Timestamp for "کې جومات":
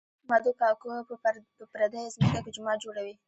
2.43-2.77